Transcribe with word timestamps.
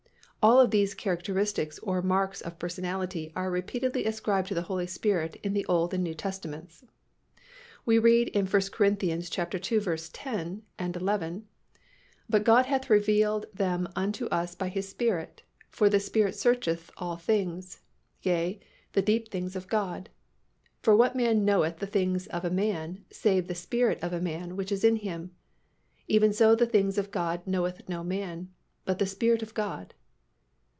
All 0.43 0.59
of 0.59 0.71
these 0.71 0.95
characteristics 0.95 1.77
or 1.83 2.01
marks 2.01 2.41
of 2.41 2.57
personality 2.57 3.31
are 3.35 3.51
repeatedly 3.51 4.07
ascribed 4.07 4.47
to 4.47 4.55
the 4.55 4.63
Holy 4.63 4.87
Spirit 4.87 5.35
in 5.43 5.53
the 5.53 5.67
Old 5.67 5.93
and 5.93 6.03
New 6.03 6.15
Testaments. 6.15 6.83
We 7.85 7.99
read 7.99 8.29
in 8.29 8.47
1 8.47 8.61
Cor. 8.71 8.87
ii. 8.87 9.17
10, 9.21 10.63
11, 10.79 11.47
"But 12.27 12.43
God 12.43 12.65
hath 12.65 12.89
revealed 12.89 13.45
them 13.53 13.87
unto 13.95 14.25
us 14.29 14.55
by 14.55 14.69
His 14.69 14.89
Spirit: 14.89 15.43
for 15.69 15.89
the 15.89 15.99
Spirit 15.99 16.33
searcheth 16.33 16.89
all 16.97 17.17
things, 17.17 17.83
yea, 18.23 18.59
the 18.93 19.03
deep 19.03 19.29
things 19.29 19.55
of 19.55 19.67
God. 19.67 20.09
For 20.81 20.95
what 20.95 21.15
man 21.15 21.45
knoweth 21.45 21.77
the 21.77 21.85
things 21.85 22.25
of 22.25 22.43
a 22.43 22.49
man, 22.49 23.05
save 23.11 23.47
the 23.47 23.53
spirit 23.53 23.99
of 24.01 24.19
man 24.23 24.55
which 24.55 24.71
is 24.71 24.83
in 24.83 24.95
him? 24.95 25.35
even 26.07 26.33
so 26.33 26.55
the 26.55 26.65
things 26.65 26.97
of 26.97 27.11
God 27.11 27.45
knoweth 27.45 27.87
no 27.87 28.03
man, 28.03 28.51
but 28.85 28.97
the 28.97 29.05
Spirit 29.05 29.43
of 29.43 29.53
God." 29.53 29.93